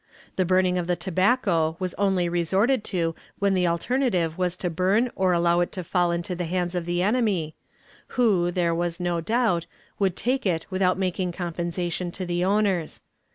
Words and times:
The 0.35 0.45
burning 0.45 0.79
of 0.79 0.87
the 0.87 0.95
tobacco 0.95 1.75
was 1.79 1.93
only 1.93 2.27
resorted 2.27 2.83
to 2.85 3.13
when 3.37 3.53
the 3.53 3.67
alternative 3.67 4.35
was 4.35 4.55
to 4.55 4.71
burn 4.71 5.11
or 5.15 5.31
allow 5.31 5.59
it 5.59 5.71
to 5.73 5.83
fall 5.83 6.11
into 6.11 6.33
the 6.33 6.45
hands 6.45 6.73
of 6.73 6.85
the 6.87 7.03
enemy, 7.03 7.53
who, 8.17 8.49
there 8.49 8.73
was 8.73 8.99
no 8.99 9.21
doubt, 9.21 9.67
would 9.99 10.15
take 10.15 10.43
it 10.47 10.65
without 10.71 10.97
making 10.97 11.33
compensation 11.33 12.09
to 12.13 12.25
the 12.25 12.43
owners. 12.43 13.01